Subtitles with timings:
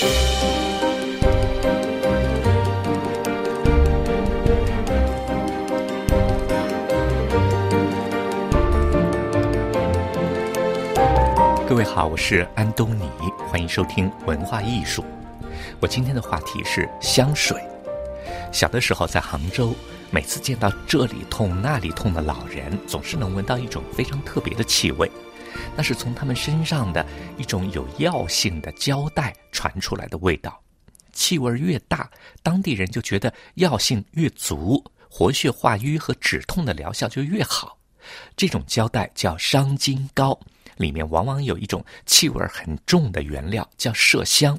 [0.00, 0.06] 各
[11.76, 13.10] 位好，我是安东尼，
[13.46, 15.04] 欢迎收听文化艺术。
[15.80, 17.62] 我今天的话题是香水。
[18.50, 19.74] 小的时候在杭州，
[20.10, 25.10] 每次见到这里痛那里痛的老人，总是能闻到一种非常特别的气味，
[25.76, 27.04] 那是从他们身上的
[27.36, 30.60] 一种有药性的胶带传出来的味道。
[31.12, 32.10] 气味越大，
[32.42, 37.76] 当地人就觉得药性越足，活血化瘀和止痛的疗效就越好。
[38.36, 40.38] 这种胶带叫伤筋膏。
[40.76, 44.58] 里面往往有一种气味很重的原料，叫麝香。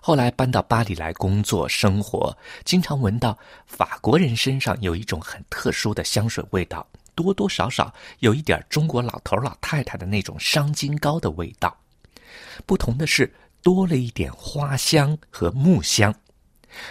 [0.00, 3.36] 后来搬到巴黎来工作生活，经常闻到
[3.66, 11.76] 法国人身上有一种很特殊的香水味道，多多少少有一点中国老头老太太的那种伤筋膏的味道。
[12.66, 13.32] 不同的是，
[13.62, 16.14] 多了一点花香和木香，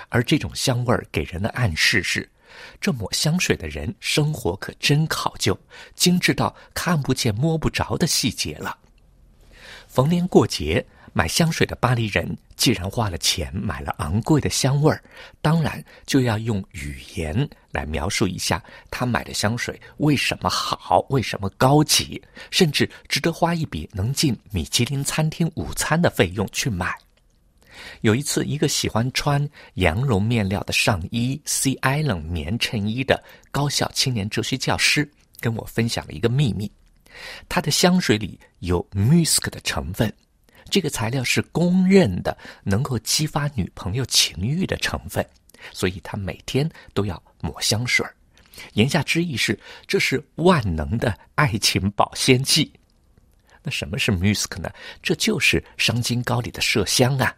[0.09, 2.29] 而这种香味儿给人的暗示是。
[2.79, 5.57] 这抹香水的人生活可真考究，
[5.95, 8.77] 精致到看不见摸不着的细节了。
[9.87, 15.01] 逢年过节买香水的巴黎人，既然花了钱买了昂贵的香味儿，
[15.41, 26.97] 当然就要用语言来描述一下他买的香水为什么好，为什么高级，甚至值得花一笔能进米其林餐厅午餐的费用去买。
[28.01, 36.71] 有一次，一个喜欢穿羊绒面料的上衣 C I 冷棉衬衣的高校青年哲学教师跟我分享了一个秘密：
[37.47, 40.11] 他的香水里有 musk 的成分，
[40.73, 45.23] 这个材料是公认的能够激发女朋友情欲的成分，
[45.71, 48.03] 所以他每天都要抹香水
[48.73, 52.73] 言下之意是，这是万能的爱情保鲜剂。
[53.61, 54.71] 那什么是 musk 呢？
[55.03, 57.35] 这就是伤筋膏里的麝香啊。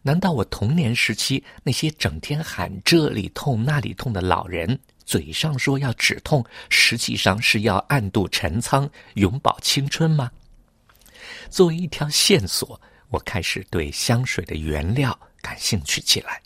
[0.00, 10.30] 难道我童年时期那些整天喊这里痛那里痛的老人，嘴上说要止痛，实际上是要暗度陈仓、永葆青春吗？
[11.48, 16.42] 作为一条线索，我开始对香水的原料感兴趣起来。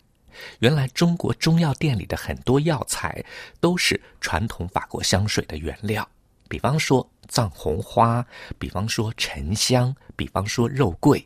[0.59, 3.23] 原来中国中药店里的很多药材
[3.59, 6.07] 都是传统法国香水的原料，
[6.47, 8.25] 比方说藏红花，
[8.59, 11.25] 比方说沉香，比方说肉桂。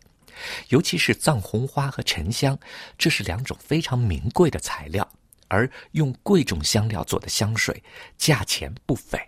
[0.69, 2.57] 尤其是藏红花和沉香，
[2.97, 5.05] 这是两种非常名贵的材料，
[5.49, 7.83] 而用贵重香料做的香水，
[8.17, 9.19] 价钱不菲。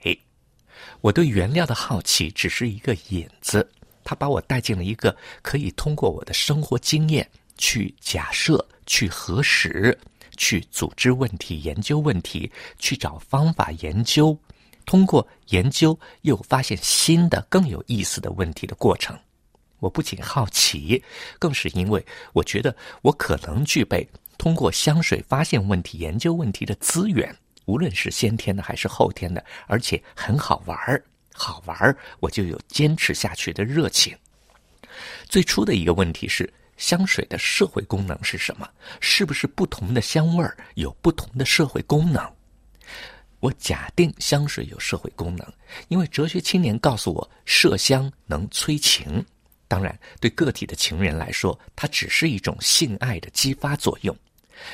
[1.02, 3.69] 我对原料的好奇只是一个引子，
[4.03, 9.97] 他把我带进了一个可以通过我的生活经验去假设、去核实、
[10.38, 14.38] 去组织问题、研究问题、去找方法研究，
[14.85, 19.17] 通过研究又发现新的更有意思的问题的过程。
[19.79, 21.03] 我不仅好奇，
[21.40, 24.07] 更是因为我觉得我可能具备
[24.38, 27.35] 通过香水发现问题、研究问题的资源，
[27.66, 31.03] 无论是先天的还是后天的，而且很好玩儿。
[31.33, 34.15] 好玩儿，我就有坚持下去的热情。
[35.27, 38.69] 最初的一个问题是：香水的社会功能是什么？
[38.99, 42.29] 是不是不同的香味儿有不同的社会功能？
[43.39, 45.53] 我假定香水有社会功能，
[45.87, 49.25] 因为哲学青年告诉我，麝香能催情。
[49.67, 54.15] 当然，对个体的情人来说，它只是一种性爱的激发作用。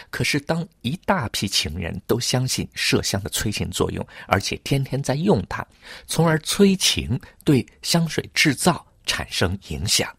[0.09, 5.65] 可是，当一大批情人都相信麝香的催情作用，而且天天在用它，
[6.05, 10.13] 从而催情，对香水制造产生影响，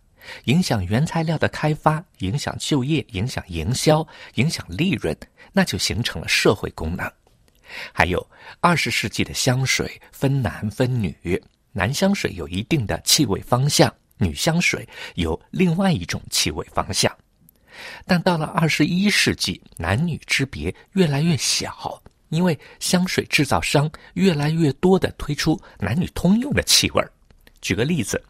[0.44, 5.16] 影响原材料的开发，影响就业，影响营销，影响利润，
[5.52, 7.10] 那就形成了社会功能。
[7.92, 8.26] 还有，
[8.60, 11.42] 二十世纪的香水分男分女，
[11.72, 13.94] 男香水有一定的气味方向。
[14.20, 17.16] 女香水有另外一种气味方向，
[18.06, 27.04] 但到了二十一世纪，男女之别越来越小，因为香水制造商越来越多的推出男女通用的气味
[27.60, 28.22] 举个例子，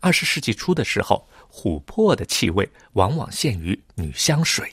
[0.00, 4.70] 二十世纪初的时候，琥珀的气味往往限于女香水。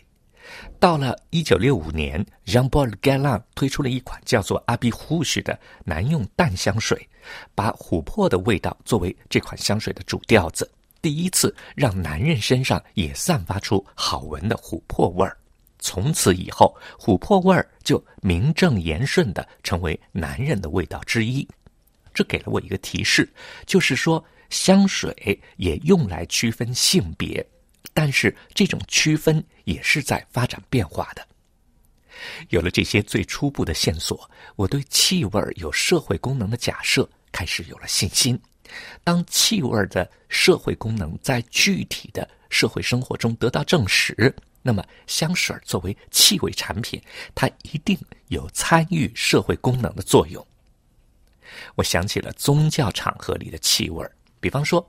[0.80, 7.10] 到了一九六五年，Jean Paul Galan 推出了一款叫做阿比胡须的男用淡香水，
[7.54, 10.72] 把琥珀的味道作为这款香水的主调子，
[11.08, 15.38] 第一次让男人身上也散发出好闻的琥珀味儿。
[15.80, 21.48] 从此以后，琥珀味儿就名正言顺的成为男人的味道之一。
[22.14, 23.26] 这给了我一个提示，
[23.66, 27.42] 就是说香水也用来区分性别。
[27.94, 31.26] 但是这种区分也是在发展变化的。
[32.50, 38.38] 有了这些最初步的线索，我对气味有社会功能的假设开始有了信心。
[39.04, 47.02] 当气味的社会功能在具体的社会生活中得到证实，那么香水作为气味产品，
[47.34, 47.98] 它一定
[48.28, 50.46] 有参与社会功能的作用。
[51.76, 54.06] 我想起了宗教场合里的气味，
[54.40, 54.86] 比方说，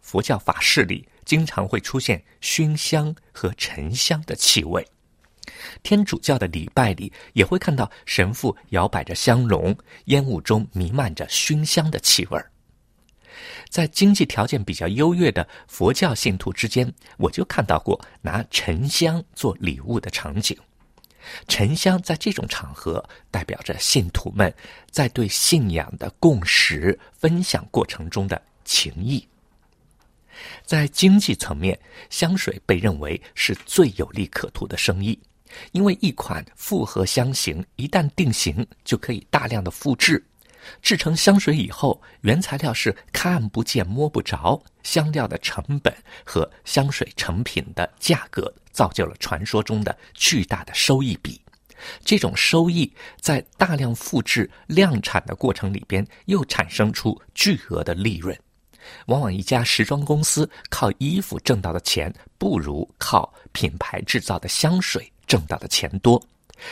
[0.00, 4.86] 佛教法事里经常会出现熏香和沉香的气味。
[5.82, 9.76] 天主教的礼拜里也会看到神父摇摆着香笼，
[10.06, 12.40] 烟雾中弥漫着熏香的气味。
[13.68, 20.56] 在经济条件比较优越的佛教信徒之间，我就看到过拿沉香做礼物的场景。
[21.48, 24.52] 沉香在这种场合代表着信徒们
[24.90, 29.26] 在对信仰的共识分享过程中的情谊。
[30.64, 31.78] 在经济层面，
[32.10, 35.18] 香水被认为是最有利可图的生意。
[35.72, 40.22] 因为一款复合香型一旦定型，就可以大量的复制，
[40.82, 51.40] 制成香水以后，原材料是看不见摸不着，香料的成本和香水成品的价格，造就了传说中的巨大的收益比。
[52.04, 52.90] 这种收益
[53.20, 58.38] 在大量复制量产的过程里边，又产生出巨额的利润。
[59.06, 65.10] 往往一家时装公司靠衣服挣到的钱，不如靠品牌制造的香水。
[65.26, 66.24] 挣到的钱多，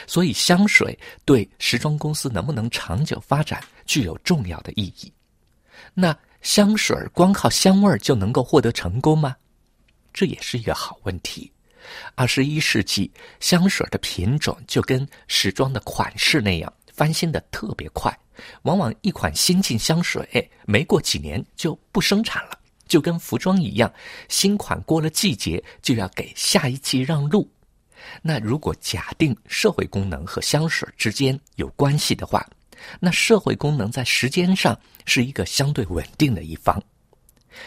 [0.07, 5.13] 所以香水对时装公司能不能长久发展具有重要的意义。
[5.93, 9.37] 那香水光靠香味就能够获得成功吗？
[10.13, 11.51] 这也是一个好问题。
[12.15, 13.11] 二十一世纪，
[13.41, 18.17] 香水的品种就跟时装的款式那样翻新的特别快，
[18.63, 23.93] 往往一款新进香水没过几年就不生产了，就跟服装一样，
[24.29, 27.51] 新款过了季节就要给下一季让路。
[28.23, 32.47] 那如果假定社会功能和香水之间有关系的话，
[33.01, 36.83] 那社会功能在时间上是一个相对稳定的一方。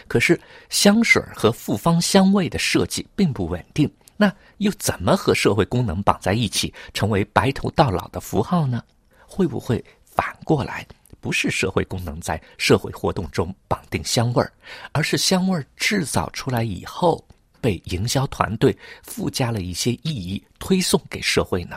[0.06, 0.38] 可是
[0.68, 8.82] 香水和复方香味的设计并不稳定，那又怎么和社会功能绑在一起，成为白头到老的符号呢？
[9.26, 10.86] 会不会反过来，
[11.20, 14.52] 不是社会功能在社会活动中绑定香味儿，
[14.92, 17.24] 而是香味儿制造出来以后？
[17.60, 21.76] 被营销团队附加了一些意义，推送给社会呢？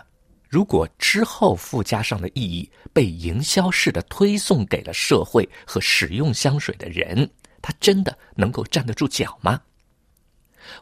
[0.51, 7.27] 如果之后附加上的意义被营销式的推送给了社会和使用香水的人，
[7.62, 9.62] 他真的能够站得住脚吗？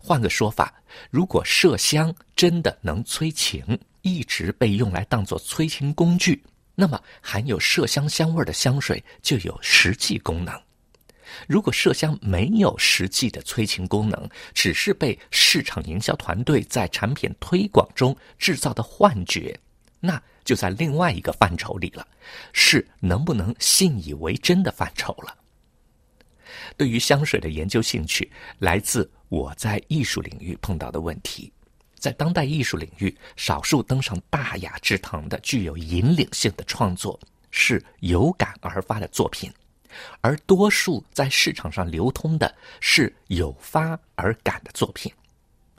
[0.02, 0.74] 换个说法，
[1.12, 6.44] 如果麝香真的能催情，一直被用来当做催情工具，
[6.74, 10.60] 那么含有麝香香味的香水就有实际功能。
[11.48, 19.58] 如果麝香没有实际的催情功能，只是被市场营销团队在产品推广中制造的幻觉，
[20.00, 22.08] 那就在另外一个范畴里了，
[22.54, 25.36] 是能不能信以为真的范畴了。
[26.76, 31.52] 对于香水的研究兴趣，来自我在艺术领域碰到的问题。
[31.96, 37.20] 在当代艺术领域，少数登上大雅之堂的、具有引领性的创作，
[37.52, 39.52] 是有感而发的作品。
[40.22, 45.12] 而多数在市场上流通的是有发而感的作品。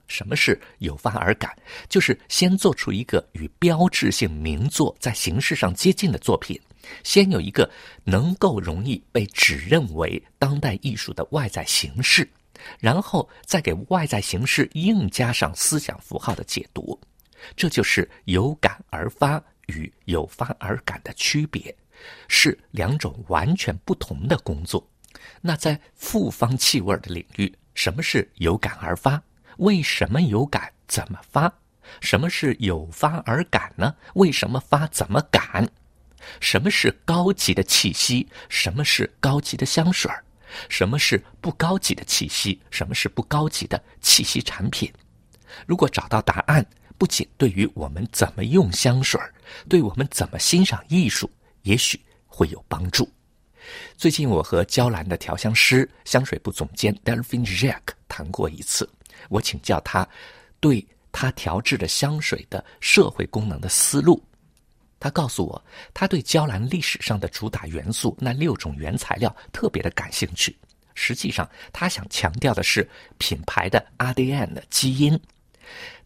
[0.07, 1.57] 什么是有发而感？
[1.89, 6.61] 就是先做出一个与标志性名作在形式上接近的作品，
[7.05, 7.71] 先有一个
[8.03, 12.29] 能够容易被指认为当代艺术的外在形式，
[12.81, 17.00] 然后再给外在形式硬加上思想符号的解读。
[17.55, 21.73] 这就是有感而发与有发而感的区别。
[22.28, 24.87] 是两种完全不同的工作。
[25.40, 29.23] 那在复方气味的领域，什么是有感而发？
[29.59, 30.73] 为什么有感？
[30.87, 31.52] 怎么发？
[32.00, 33.95] 什么是有发而感呢？
[34.14, 34.87] 为什么发？
[34.88, 35.69] 怎么感？
[36.40, 38.28] 什么是高级的气息？
[38.49, 40.11] 什么是高级的香水？
[40.69, 42.61] 什么是不高级的气息？
[42.71, 44.92] 什么是不高级的气息产品？
[45.66, 46.64] 如果找到答案，
[46.97, 49.21] 不仅对于我们怎么用香水，
[49.69, 51.30] 对我们怎么欣赏艺术。
[51.62, 53.09] 也许会有帮助。
[53.97, 58.88] 最近我和娇兰的调香师、香水部总监 Delphine Jack 谈过一次，
[59.29, 60.09] 我请教他
[60.59, 64.23] 对他调制的香水的社会功能的思路。
[64.99, 65.64] 他告诉我，
[65.95, 70.57] 他对娇兰历史上的主打元素那六种原材料特别的感兴趣。
[70.95, 72.87] 实际上，他想强调的是
[73.17, 75.19] 品牌的 ADN 的基因。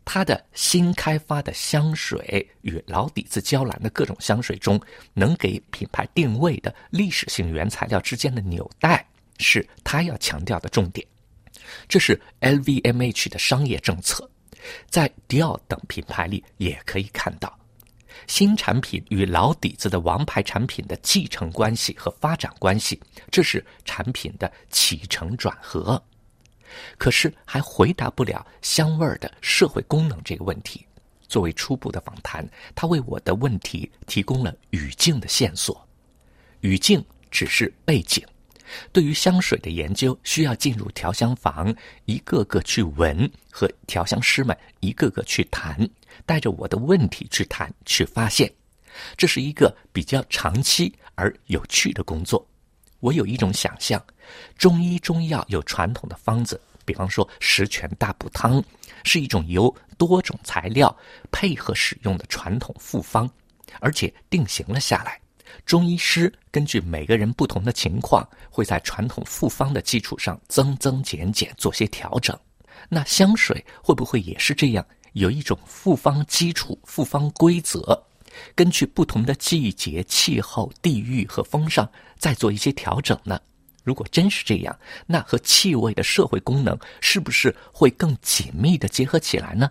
[0.04, 4.80] 它的新开发的香水与老底子娇兰的各种香水中，
[5.14, 9.06] 能给品牌定位的历史性原材料之间的纽带，
[9.38, 11.06] 是他要强调的重点。
[11.88, 14.28] 这是 LVMH 的商业政策，
[14.90, 17.58] 在迪奥等品牌里也可以看到，
[18.26, 26.02] 新产品与老底子的王牌产品的继承关系和发展关系，这是产品的起承转合。
[26.98, 30.84] 可是还回答不了香味儿的社会功能这个问题。
[31.26, 35.86] 作为初步的访谈，他为我的问题提供了语境的线索。
[36.60, 38.24] 语境只是背景。
[38.92, 41.74] 对于香水的研究，需要进入调香房，
[42.06, 45.88] 一个个去闻，和调香师们一个个去谈，
[46.24, 48.50] 带着我的问题去谈，去发现。
[49.16, 52.46] 这是一个比较长期而有趣的工作。
[53.00, 54.02] 我有一种想象：
[54.56, 58.62] 中医中药有传统的方子，比方说十全大补汤，
[59.04, 60.94] 是一种由多种材料
[61.30, 63.28] 配合使用的传统复方，
[63.80, 65.20] 而且定型了下来。
[65.64, 72.36] 中医师根据每个人不同的情况，会在传统复方的基础上增增减减做些调整。
[72.88, 78.04] 那香水会不会也是这样，有一种复方基础、复方规则，
[78.54, 81.88] 根据不同的季节、气候、地域和风尚
[82.18, 83.40] 再做一些调整呢？
[83.84, 84.76] 如果真是这样，
[85.06, 89.70] 那和气味的社会功能是不是会更紧密的结合起来呢？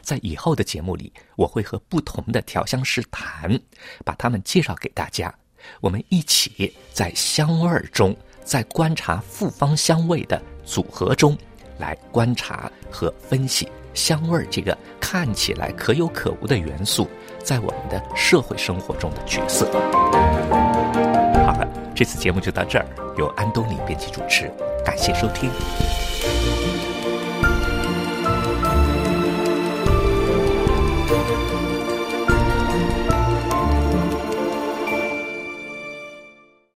[0.00, 3.60] 在以后的节目里，我会和不同的调香师谈，
[4.04, 5.32] 把他们介绍给大家。
[5.80, 11.36] 我们一起在香味中，在观察复方香味的组合中，
[11.78, 17.06] 来观察和分析香味这个看起来可有可无的元素，
[17.44, 19.70] 在我们的社会生活中的角色。
[21.98, 22.86] 这次节目就到这儿，
[23.18, 24.48] 由安东尼编辑主持，
[24.84, 25.50] 感谢收听。